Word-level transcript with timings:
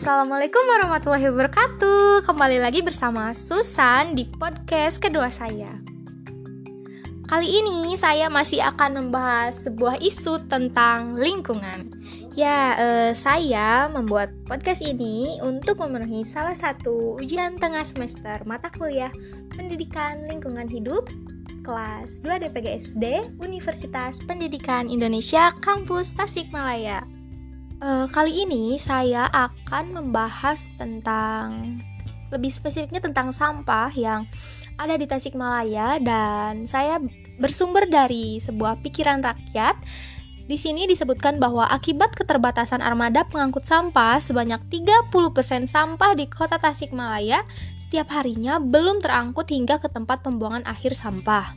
Assalamualaikum 0.00 0.64
warahmatullahi 0.64 1.28
wabarakatuh. 1.28 2.24
Kembali 2.24 2.56
lagi 2.56 2.80
bersama 2.80 3.36
Susan 3.36 4.16
di 4.16 4.24
podcast 4.24 4.96
kedua 4.96 5.28
saya. 5.28 5.76
Kali 7.28 7.44
ini 7.44 7.92
saya 8.00 8.32
masih 8.32 8.64
akan 8.64 8.96
membahas 8.96 9.68
sebuah 9.68 10.00
isu 10.00 10.48
tentang 10.48 11.20
lingkungan. 11.20 11.92
Ya, 12.32 12.80
eh, 12.80 13.12
saya 13.12 13.92
membuat 13.92 14.32
podcast 14.48 14.80
ini 14.80 15.36
untuk 15.44 15.84
memenuhi 15.84 16.24
salah 16.24 16.56
satu 16.56 17.20
ujian 17.20 17.60
tengah 17.60 17.84
semester 17.84 18.40
mata 18.48 18.72
kuliah 18.72 19.12
Pendidikan 19.52 20.24
Lingkungan 20.24 20.72
Hidup 20.72 21.12
kelas 21.60 22.24
2 22.24 22.48
DPGSD 22.48 23.36
Universitas 23.36 24.16
Pendidikan 24.24 24.88
Indonesia 24.88 25.52
Kampus 25.60 26.16
Tasikmalaya. 26.16 27.19
Uh, 27.80 28.04
kali 28.12 28.44
ini 28.44 28.76
saya 28.76 29.24
akan 29.32 29.96
membahas 29.96 30.68
tentang 30.76 31.80
lebih 32.28 32.52
spesifiknya 32.52 33.00
tentang 33.00 33.32
sampah 33.32 33.88
yang 33.96 34.28
ada 34.76 35.00
di 35.00 35.08
Tasikmalaya 35.08 35.96
dan 35.96 36.68
saya 36.68 37.00
bersumber 37.40 37.88
dari 37.88 38.36
sebuah 38.36 38.84
pikiran 38.84 39.24
rakyat. 39.24 39.80
Di 40.44 40.60
sini 40.60 40.84
disebutkan 40.84 41.40
bahwa 41.40 41.64
akibat 41.72 42.12
keterbatasan 42.12 42.84
armada 42.84 43.24
pengangkut 43.24 43.64
sampah 43.64 44.20
sebanyak 44.20 44.60
30% 44.68 45.64
sampah 45.64 46.12
di 46.12 46.28
kota 46.28 46.60
Tasikmalaya 46.60 47.48
setiap 47.80 48.12
harinya 48.12 48.60
belum 48.60 49.00
terangkut 49.00 49.48
hingga 49.48 49.80
ke 49.80 49.88
tempat 49.88 50.20
pembuangan 50.20 50.68
akhir 50.68 50.92
sampah. 51.00 51.56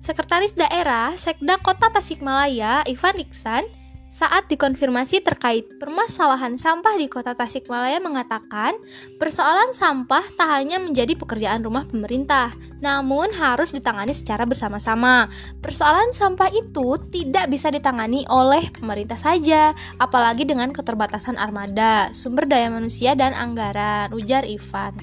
Sekretaris 0.00 0.56
Daerah 0.56 1.12
Sekda 1.20 1.60
Kota 1.60 1.92
Tasikmalaya, 1.92 2.80
Ivan 2.88 3.20
Iksan, 3.20 3.68
saat 4.10 4.50
dikonfirmasi 4.50 5.22
terkait 5.22 5.78
permasalahan 5.78 6.58
sampah 6.58 6.98
di 6.98 7.06
kota 7.06 7.38
Tasikmalaya 7.38 8.02
mengatakan, 8.02 8.74
persoalan 9.22 9.70
sampah 9.70 10.26
tak 10.34 10.50
hanya 10.50 10.82
menjadi 10.82 11.14
pekerjaan 11.14 11.62
rumah 11.62 11.86
pemerintah, 11.86 12.50
namun 12.82 13.30
harus 13.30 13.70
ditangani 13.70 14.10
secara 14.10 14.42
bersama-sama. 14.50 15.30
Persoalan 15.62 16.10
sampah 16.10 16.50
itu 16.50 16.98
tidak 17.14 17.54
bisa 17.54 17.70
ditangani 17.70 18.26
oleh 18.26 18.66
pemerintah 18.74 19.16
saja, 19.16 19.78
apalagi 20.02 20.42
dengan 20.42 20.74
keterbatasan 20.74 21.38
armada, 21.38 22.10
sumber 22.10 22.50
daya 22.50 22.66
manusia 22.66 23.14
dan 23.14 23.30
anggaran, 23.30 24.10
ujar 24.10 24.42
Ivan. 24.42 24.98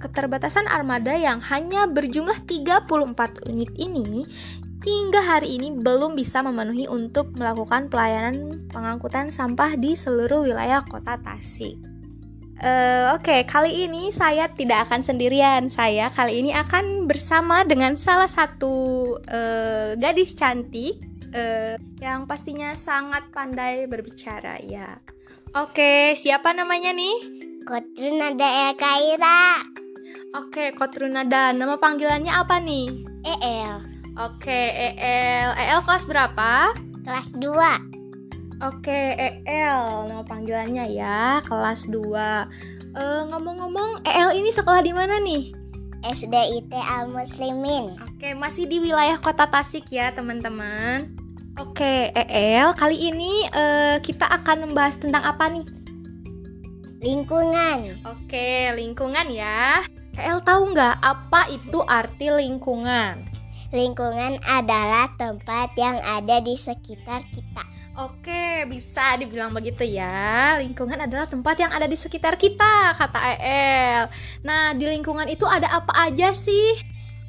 Keterbatasan 0.00 0.70
armada 0.70 1.12
yang 1.12 1.44
hanya 1.52 1.84
berjumlah 1.84 2.46
34 2.48 3.50
unit 3.50 3.70
ini 3.76 4.24
hingga 4.82 5.20
hari 5.24 5.58
ini 5.58 5.74
belum 5.74 6.14
bisa 6.14 6.42
memenuhi 6.44 6.86
untuk 6.86 7.34
melakukan 7.34 7.90
pelayanan 7.90 8.68
pengangkutan 8.70 9.34
sampah 9.34 9.74
di 9.74 9.98
seluruh 9.98 10.46
wilayah 10.46 10.84
kota 10.86 11.18
Tasik. 11.18 11.78
Uh, 12.58 13.14
Oke, 13.14 13.30
okay, 13.30 13.40
kali 13.46 13.86
ini 13.86 14.10
saya 14.10 14.50
tidak 14.50 14.90
akan 14.90 15.06
sendirian. 15.06 15.70
Saya 15.70 16.10
kali 16.10 16.42
ini 16.42 16.50
akan 16.50 17.06
bersama 17.06 17.62
dengan 17.62 17.94
salah 17.94 18.26
satu 18.26 19.14
uh, 19.30 19.94
gadis 19.94 20.34
cantik 20.34 20.98
uh, 21.30 21.78
yang 22.02 22.26
pastinya 22.26 22.74
sangat 22.74 23.30
pandai 23.30 23.86
berbicara 23.86 24.58
ya. 24.66 24.98
Oke, 25.54 25.78
okay, 25.80 26.02
siapa 26.18 26.50
namanya 26.50 26.90
nih? 26.90 27.16
Kotrunada 27.62 28.48
El 28.50 28.74
Kaira. 28.74 29.62
Oke, 30.34 30.74
Kotrunada. 30.74 31.54
Nama 31.54 31.78
panggilannya 31.78 32.32
apa 32.34 32.58
nih? 32.58 33.06
El. 33.22 33.97
Oke, 34.18 34.74
EL. 34.74 35.54
EL 35.54 35.80
kelas 35.86 36.02
berapa? 36.10 36.74
Kelas 37.06 37.30
2. 37.38 38.66
Oke, 38.66 39.14
EL. 39.14 40.10
Nama 40.10 40.26
panggilannya 40.26 40.90
ya, 40.90 41.38
kelas 41.46 41.86
2. 41.86 42.02
Uh, 42.98 43.22
ngomong-ngomong, 43.30 44.02
EL 44.02 44.34
ini 44.34 44.50
sekolah 44.50 44.82
di 44.82 44.90
mana 44.90 45.22
nih? 45.22 45.54
SDIT 46.02 46.74
Al 46.74 47.06
Muslimin. 47.14 47.94
Oke, 48.10 48.34
masih 48.34 48.66
di 48.66 48.82
wilayah 48.82 49.22
Kota 49.22 49.46
Tasik 49.46 49.86
ya, 49.86 50.10
teman-teman. 50.10 51.14
Oke, 51.62 52.10
EL, 52.10 52.74
kali 52.74 53.14
ini 53.14 53.46
uh, 53.54 54.02
kita 54.02 54.26
akan 54.26 54.66
membahas 54.66 54.98
tentang 54.98 55.22
apa 55.22 55.46
nih? 55.46 55.66
Lingkungan. 56.98 58.02
Oke, 58.02 58.74
lingkungan 58.74 59.30
ya. 59.30 59.86
EL 60.18 60.42
tahu 60.42 60.74
nggak 60.74 60.98
apa 61.06 61.54
itu 61.54 61.78
arti 61.86 62.34
lingkungan? 62.34 63.37
Lingkungan 63.68 64.40
adalah 64.48 65.12
tempat 65.20 65.76
yang 65.76 66.00
ada 66.00 66.40
di 66.40 66.56
sekitar 66.56 67.20
kita. 67.28 67.60
Oke, 67.98 68.64
bisa 68.70 69.18
dibilang 69.20 69.52
begitu 69.52 69.84
ya. 69.84 70.56
Lingkungan 70.56 71.04
adalah 71.04 71.28
tempat 71.28 71.58
yang 71.60 71.74
ada 71.74 71.84
di 71.84 71.98
sekitar 71.98 72.40
kita, 72.40 72.96
kata 72.96 73.18
El. 73.42 74.08
Nah, 74.40 74.72
di 74.72 74.88
lingkungan 74.88 75.28
itu 75.28 75.44
ada 75.44 75.68
apa 75.68 76.08
aja 76.08 76.32
sih? 76.32 76.80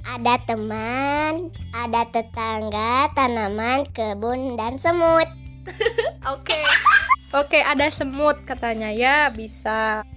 Ada 0.08 0.40
teman, 0.48 1.52
ada 1.76 2.08
tetangga, 2.08 3.12
tanaman, 3.18 3.84
kebun, 3.92 4.56
dan 4.56 4.80
semut. 4.80 5.28
Oke. 6.38 6.62
Oke, 7.36 7.60
ada 7.60 7.92
semut 7.92 8.40
katanya 8.48 8.94
ya, 8.96 9.28
bisa. 9.34 10.08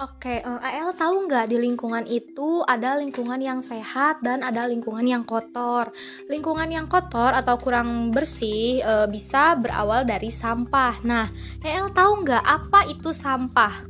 Oke, 0.00 0.40
uh, 0.40 0.56
eh, 0.64 0.80
AL 0.80 0.96
tahu 0.96 1.28
nggak 1.28 1.52
di 1.52 1.60
lingkungan 1.60 2.08
itu 2.08 2.64
ada 2.64 2.96
lingkungan 2.96 3.36
yang 3.36 3.60
sehat 3.60 4.24
dan 4.24 4.40
ada 4.40 4.64
lingkungan 4.64 5.04
yang 5.04 5.20
kotor. 5.28 5.92
Lingkungan 6.32 6.72
yang 6.72 6.88
kotor 6.88 7.36
atau 7.36 7.60
kurang 7.60 8.08
bersih 8.08 8.80
uh, 8.80 9.04
bisa 9.04 9.52
berawal 9.60 10.08
dari 10.08 10.32
sampah. 10.32 10.96
Nah, 11.04 11.28
AL 11.60 11.92
tahu 11.92 12.24
nggak 12.24 12.40
apa 12.40 12.88
itu 12.88 13.12
sampah? 13.12 13.84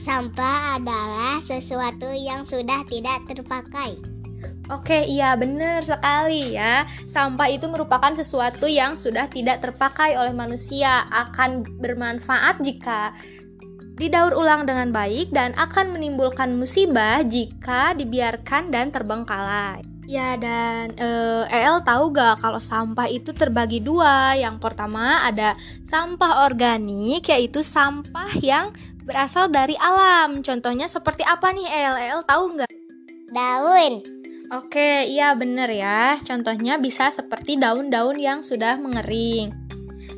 Sampah 0.00 0.80
adalah 0.80 1.38
sesuatu 1.44 2.08
yang 2.10 2.48
sudah 2.48 2.82
tidak 2.88 3.20
terpakai. 3.28 4.00
Oke, 4.72 5.04
iya 5.04 5.36
benar 5.36 5.84
sekali 5.84 6.56
ya. 6.56 6.88
Sampah 7.04 7.52
itu 7.52 7.68
merupakan 7.68 8.10
sesuatu 8.16 8.64
yang 8.64 8.96
sudah 8.96 9.28
tidak 9.28 9.60
terpakai 9.60 10.16
oleh 10.16 10.32
manusia, 10.32 11.04
akan 11.12 11.66
bermanfaat 11.76 12.64
jika 12.64 13.12
didaur 14.02 14.34
ulang 14.34 14.66
dengan 14.66 14.90
baik 14.90 15.30
dan 15.30 15.54
akan 15.54 15.94
menimbulkan 15.94 16.58
musibah 16.58 17.22
jika 17.22 17.94
dibiarkan 17.94 18.74
dan 18.74 18.90
terbengkalai. 18.90 19.86
Ya 20.10 20.34
dan 20.34 20.98
uh, 20.98 21.46
EL 21.46 21.86
tahu 21.86 22.10
gak 22.10 22.42
kalau 22.42 22.58
sampah 22.58 23.06
itu 23.06 23.30
terbagi 23.30 23.78
dua. 23.78 24.34
Yang 24.34 24.58
pertama 24.58 25.22
ada 25.22 25.54
sampah 25.86 26.50
organik 26.50 27.30
yaitu 27.30 27.62
sampah 27.62 28.34
yang 28.42 28.74
berasal 29.06 29.46
dari 29.46 29.78
alam. 29.78 30.42
Contohnya 30.42 30.90
seperti 30.90 31.22
apa 31.22 31.54
nih 31.54 31.70
EL? 31.70 31.96
EL 32.02 32.20
tahu 32.26 32.44
nggak? 32.58 32.70
Daun. 33.30 34.02
Oke, 34.52 35.08
iya 35.08 35.32
bener 35.32 35.70
ya. 35.70 36.18
Contohnya 36.20 36.76
bisa 36.76 37.08
seperti 37.08 37.56
daun-daun 37.56 38.18
yang 38.20 38.44
sudah 38.44 38.76
mengering. 38.76 39.61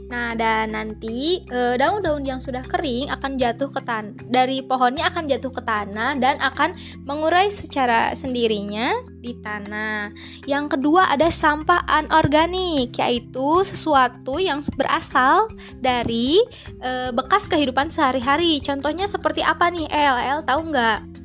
Nah, 0.09 0.37
dan 0.37 0.76
nanti 0.76 1.41
daun 1.48 1.81
daun-daun 1.94 2.26
yang 2.26 2.41
sudah 2.42 2.60
kering 2.66 3.09
akan 3.09 3.38
jatuh 3.38 3.70
ke 3.70 3.81
tanah 3.81 4.12
dari 4.28 4.60
pohonnya 4.66 5.09
akan 5.09 5.31
jatuh 5.31 5.53
ke 5.54 5.62
tanah 5.62 6.19
dan 6.19 6.37
akan 6.42 6.75
mengurai 7.06 7.48
secara 7.48 8.12
sendirinya 8.12 8.92
di 9.25 9.32
tanah. 9.41 10.12
Yang 10.44 10.76
kedua 10.76 11.09
ada 11.09 11.32
sampah 11.32 11.87
anorganik, 11.88 12.92
yaitu 13.00 13.65
sesuatu 13.65 14.37
yang 14.37 14.60
berasal 14.76 15.48
dari 15.81 16.42
e, 16.82 17.15
bekas 17.16 17.48
kehidupan 17.48 17.88
sehari-hari. 17.88 18.60
Contohnya 18.60 19.09
seperti 19.09 19.41
apa 19.41 19.72
nih? 19.72 19.88
El, 19.88 20.16
El 20.21 20.41
tahu 20.44 20.69
nggak? 20.69 21.24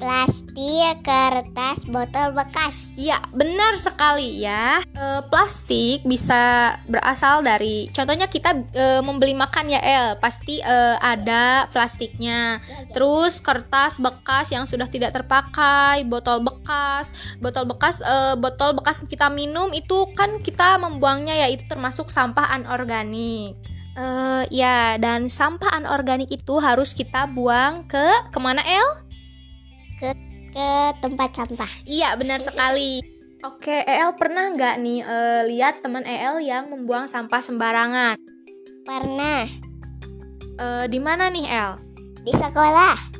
Plastik, 0.00 1.04
kertas, 1.04 1.84
botol 1.84 2.32
bekas. 2.32 2.88
Iya, 2.96 3.20
benar 3.36 3.76
sekali 3.76 4.40
ya. 4.40 4.80
E, 4.96 5.20
plastik 5.28 6.08
bisa 6.08 6.72
berasal 6.88 7.44
dari, 7.44 7.92
contohnya 7.92 8.24
kita 8.24 8.64
e, 8.72 9.04
membeli 9.04 9.36
makan 9.36 9.68
ya 9.68 9.80
El, 9.84 10.16
pasti 10.16 10.64
e, 10.64 10.76
ada 11.04 11.68
plastiknya. 11.68 12.64
Terus 12.96 13.44
kertas 13.44 14.00
bekas 14.00 14.48
yang 14.48 14.64
sudah 14.64 14.88
tidak 14.88 15.12
terpakai, 15.12 16.08
botol 16.08 16.40
bekas, 16.40 17.12
botol 17.36 17.68
bekas, 17.68 18.00
e, 18.00 18.40
botol 18.40 18.72
bekas 18.72 19.04
kita 19.04 19.28
minum 19.28 19.68
itu 19.76 20.08
kan 20.16 20.40
kita 20.40 20.80
membuangnya 20.80 21.36
ya 21.36 21.52
itu 21.52 21.68
termasuk 21.68 22.08
sampah 22.08 22.48
anorganik. 22.56 23.52
Uh, 24.00 24.46
ya, 24.48 24.96
dan 24.96 25.26
sampah 25.28 25.76
anorganik 25.76 26.30
itu 26.32 26.56
harus 26.62 26.96
kita 26.96 27.26
buang 27.28 27.84
ke 27.84 28.32
ke 28.32 28.38
mana 28.40 28.64
El? 28.64 29.09
Ke 30.50 30.70
tempat 30.98 31.30
sampah. 31.34 31.70
Iya, 31.86 32.14
benar 32.18 32.42
sekali. 32.42 33.00
Oke, 33.40 33.80
El 33.88 34.12
pernah 34.20 34.52
nggak 34.52 34.74
nih 34.84 35.00
uh, 35.00 35.42
lihat 35.48 35.80
teman 35.80 36.04
El 36.04 36.44
yang 36.44 36.68
membuang 36.68 37.08
sampah 37.08 37.40
sembarangan? 37.40 38.20
Pernah. 38.84 39.48
Uh, 40.60 40.84
di 40.84 41.00
mana 41.00 41.32
nih 41.32 41.48
El? 41.48 41.72
Di 42.20 42.36
sekolah. 42.36 43.16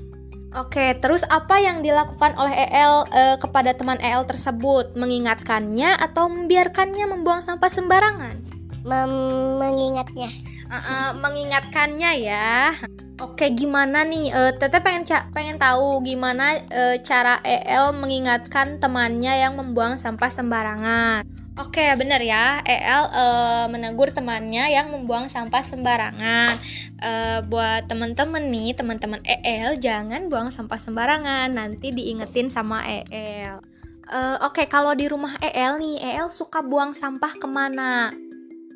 Oke, 0.61 0.99
terus 1.01 1.25
apa 1.31 1.63
yang 1.63 1.81
dilakukan 1.81 2.37
oleh 2.37 2.53
El 2.69 3.09
uh, 3.09 3.37
kepada 3.41 3.73
teman 3.73 3.97
El 4.03 4.27
tersebut? 4.29 4.93
Mengingatkannya 4.93 5.97
atau 5.97 6.29
membiarkannya 6.29 7.07
membuang 7.17 7.41
sampah 7.41 7.71
sembarangan? 7.73 8.45
Mem 8.85 9.13
mengingatnya. 9.57 10.29
Uh, 10.69 10.77
uh, 10.77 11.09
mengingatkannya 11.17 12.13
ya. 12.21 12.77
Oke, 13.21 13.53
gimana 13.53 14.01
nih? 14.01 14.33
Uh, 14.33 14.53
Teteh 14.57 14.81
pengen 14.81 15.05
pengen 15.37 15.61
tahu 15.61 16.01
gimana 16.01 16.57
uh, 16.73 16.97
cara 17.05 17.37
EL 17.45 17.93
mengingatkan 17.93 18.81
temannya 18.81 19.45
yang 19.45 19.61
membuang 19.61 20.01
sampah 20.01 20.33
sembarangan. 20.33 21.29
Oke, 21.61 21.85
bener 22.01 22.25
ya. 22.25 22.65
EL 22.65 23.13
uh, 23.13 23.65
menegur 23.69 24.09
temannya 24.17 24.73
yang 24.73 24.89
membuang 24.89 25.29
sampah 25.29 25.61
sembarangan. 25.61 26.57
Uh, 26.97 27.45
buat 27.45 27.85
temen-temen 27.93 28.49
nih, 28.49 28.73
teman-teman 28.73 29.21
EL 29.29 29.77
jangan 29.77 30.33
buang 30.33 30.49
sampah 30.49 30.81
sembarangan. 30.81 31.53
Nanti 31.53 31.93
diingetin 31.93 32.49
sama 32.49 32.89
EL. 32.89 33.61
Uh, 34.09 34.41
Oke, 34.49 34.65
kalau 34.65 34.97
di 34.97 35.05
rumah 35.13 35.37
EL 35.45 35.77
nih, 35.77 36.17
EL 36.17 36.33
suka 36.33 36.65
buang 36.65 36.97
sampah 36.97 37.37
ke 37.37 37.45
mana? 37.45 38.09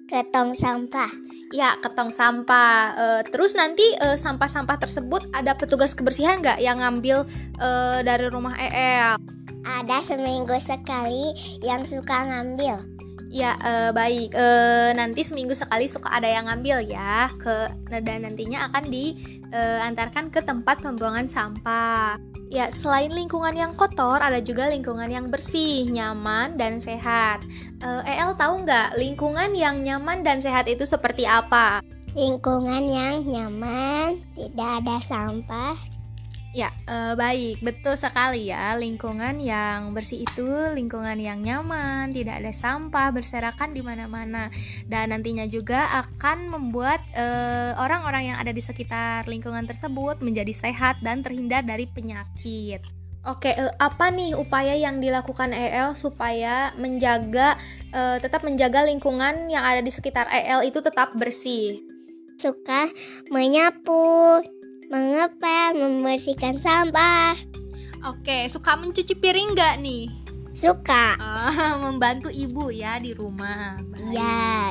Ke 0.04 0.20
tong 0.28 0.52
sampah. 0.52 1.08
Ya, 1.54 1.78
ke 1.80 1.88
tong 1.96 2.12
sampah. 2.12 2.92
Uh, 2.92 3.20
terus 3.24 3.56
nanti 3.56 3.84
sampah 3.96 4.18
sampah-sampah 4.20 4.76
tersebut 4.76 5.22
ada 5.32 5.56
petugas 5.56 5.96
kebersihan 5.96 6.42
nggak 6.42 6.60
yang 6.60 6.82
ngambil 6.82 7.24
uh, 7.62 7.98
dari 8.04 8.26
rumah 8.28 8.52
EL? 8.58 9.16
Ada 9.64 10.04
seminggu 10.04 10.52
sekali 10.60 11.32
yang 11.64 11.88
suka 11.88 12.28
ngambil. 12.28 12.84
Ya 13.34 13.58
uh, 13.58 13.90
baik. 13.90 14.30
e, 14.30 14.46
nanti 14.94 15.26
seminggu 15.26 15.58
sekali 15.58 15.90
suka 15.90 16.06
ada 16.06 16.30
yang 16.30 16.46
ngambil 16.46 16.86
ya. 16.86 17.26
Ke 17.34 17.72
dan 17.90 18.22
nantinya 18.22 18.70
akan 18.70 18.92
diantarkan 18.92 20.30
ke 20.30 20.38
tempat 20.44 20.84
pembuangan 20.84 21.26
sampah. 21.26 22.33
Ya, 22.52 22.68
selain 22.68 23.10
lingkungan 23.10 23.56
yang 23.56 23.72
kotor, 23.72 24.20
ada 24.20 24.38
juga 24.38 24.68
lingkungan 24.68 25.08
yang 25.08 25.26
bersih, 25.32 25.88
nyaman, 25.88 26.60
dan 26.60 26.76
sehat. 26.76 27.40
E, 27.80 27.88
EL 28.04 28.36
tahu 28.36 28.62
nggak 28.62 29.00
lingkungan 29.00 29.56
yang 29.56 29.80
nyaman 29.80 30.20
dan 30.20 30.38
sehat 30.44 30.68
itu 30.68 30.84
seperti 30.84 31.24
apa? 31.24 31.80
Lingkungan 32.14 32.84
yang 32.86 33.26
nyaman, 33.26 34.22
tidak 34.38 34.70
ada 34.84 34.96
sampah, 35.02 35.74
Ya, 36.54 36.70
e, 36.86 37.18
baik, 37.18 37.66
betul 37.66 37.98
sekali 37.98 38.46
ya. 38.46 38.78
Lingkungan 38.78 39.42
yang 39.42 39.90
bersih 39.90 40.22
itu 40.22 40.46
lingkungan 40.70 41.18
yang 41.18 41.42
nyaman, 41.42 42.14
tidak 42.14 42.38
ada 42.38 42.54
sampah 42.54 43.10
berserakan 43.10 43.74
di 43.74 43.82
mana-mana, 43.82 44.54
dan 44.86 45.10
nantinya 45.10 45.50
juga 45.50 45.90
akan 46.06 46.54
membuat 46.54 47.02
eh, 47.10 47.74
orang-orang 47.74 48.30
yang 48.30 48.38
ada 48.38 48.54
di 48.54 48.62
sekitar 48.62 49.26
lingkungan 49.26 49.66
tersebut 49.66 50.22
menjadi 50.22 50.54
sehat 50.54 51.02
dan 51.02 51.26
terhindar 51.26 51.66
dari 51.66 51.90
penyakit. 51.90 52.86
Oke, 53.24 53.50
e, 53.50 53.64
apa 53.80 54.12
nih 54.12 54.36
upaya 54.36 54.76
yang 54.76 55.00
dilakukan 55.00 55.56
EL 55.56 55.96
supaya 55.96 56.76
menjaga 56.78 57.56
e, 57.88 58.20
tetap 58.20 58.44
menjaga 58.44 58.84
lingkungan 58.84 59.48
yang 59.48 59.64
ada 59.64 59.80
di 59.80 59.88
sekitar 59.88 60.28
EL 60.28 60.60
itu 60.68 60.84
tetap 60.84 61.16
bersih? 61.16 61.80
Suka 62.36 62.84
menyapu, 63.32 64.44
mengepel, 64.92 65.70
membersihkan 65.76 66.60
sampah. 66.60 67.36
Oke, 68.04 68.48
suka 68.52 68.76
mencuci 68.76 69.16
piring 69.16 69.56
nggak 69.56 69.74
nih? 69.80 70.04
Suka. 70.54 71.18
Ah, 71.18 71.74
membantu 71.82 72.30
ibu 72.30 72.70
ya 72.70 73.00
di 73.00 73.16
rumah. 73.16 73.80
Ya. 74.12 74.70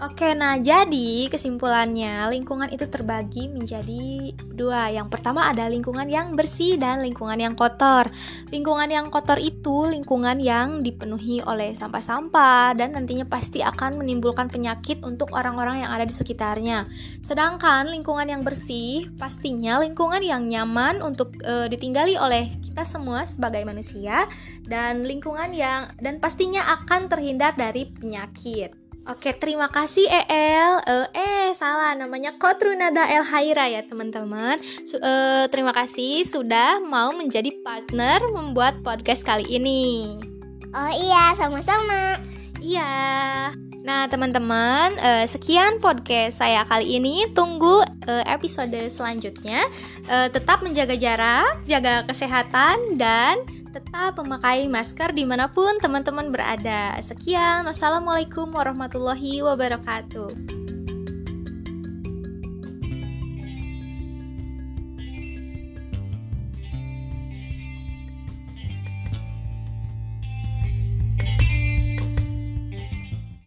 Oke, 0.00 0.32
nah 0.32 0.56
jadi 0.56 1.28
kesimpulannya 1.28 2.32
lingkungan 2.32 2.72
itu 2.72 2.88
terbagi 2.88 3.52
menjadi 3.52 4.32
dua. 4.48 4.88
Yang 4.88 5.12
pertama 5.12 5.52
ada 5.52 5.68
lingkungan 5.68 6.08
yang 6.08 6.32
bersih 6.40 6.80
dan 6.80 7.04
lingkungan 7.04 7.36
yang 7.36 7.52
kotor. 7.52 8.08
Lingkungan 8.48 8.88
yang 8.88 9.12
kotor 9.12 9.36
itu 9.36 9.84
lingkungan 9.92 10.40
yang 10.40 10.80
dipenuhi 10.80 11.44
oleh 11.44 11.76
sampah-sampah 11.76 12.80
dan 12.80 12.96
nantinya 12.96 13.28
pasti 13.28 13.60
akan 13.60 14.00
menimbulkan 14.00 14.48
penyakit 14.48 15.04
untuk 15.04 15.36
orang-orang 15.36 15.84
yang 15.84 15.92
ada 15.92 16.08
di 16.08 16.16
sekitarnya. 16.16 16.88
Sedangkan 17.20 17.92
lingkungan 17.92 18.24
yang 18.24 18.40
bersih 18.40 19.04
pastinya 19.20 19.84
lingkungan 19.84 20.24
yang 20.24 20.48
nyaman 20.48 21.04
untuk 21.04 21.36
e, 21.44 21.68
ditinggali 21.68 22.16
oleh 22.16 22.48
kita 22.64 22.88
semua 22.88 23.28
sebagai 23.28 23.60
manusia 23.68 24.24
dan 24.64 25.04
lingkungan 25.04 25.52
yang 25.52 25.92
dan 26.00 26.24
pastinya 26.24 26.72
akan 26.80 27.12
terhindar 27.12 27.52
dari 27.52 27.84
penyakit. 27.84 28.89
Oke, 29.08 29.32
terima 29.32 29.64
kasih 29.72 30.04
EL. 30.04 30.84
Uh, 30.84 31.08
eh, 31.16 31.48
salah 31.56 31.96
namanya 31.96 32.36
Kotrunada 32.36 33.08
El 33.08 33.24
Haira 33.24 33.64
ya, 33.64 33.80
teman-teman. 33.80 34.60
uh, 34.60 35.44
terima 35.48 35.72
kasih 35.72 36.28
sudah 36.28 36.84
mau 36.84 37.08
menjadi 37.16 37.48
partner 37.64 38.20
membuat 38.28 38.84
podcast 38.84 39.24
kali 39.24 39.48
ini. 39.48 40.20
Oh 40.76 40.92
iya, 40.92 41.32
sama-sama. 41.32 42.20
Iya. 42.60 42.92
Nah, 43.80 44.04
teman-teman, 44.12 44.92
uh, 45.00 45.24
sekian 45.24 45.80
podcast 45.80 46.44
saya 46.44 46.68
kali 46.68 47.00
ini. 47.00 47.24
Tunggu 47.32 47.80
uh, 47.80 48.24
episode 48.28 48.76
selanjutnya. 48.92 49.64
Uh, 50.12 50.28
tetap 50.28 50.60
menjaga 50.60 50.92
jarak, 51.00 51.64
jaga 51.64 52.04
kesehatan 52.04 53.00
dan 53.00 53.40
tetap 53.70 54.18
memakai 54.18 54.66
masker 54.66 55.14
di 55.14 55.22
mana 55.24 55.48
pun 55.48 55.78
teman-teman 55.78 56.28
berada. 56.34 56.98
Sekian, 57.00 57.64
wassalamualaikum 57.64 58.50
warahmatullahi 58.50 59.40
wabarakatuh. 59.46 60.59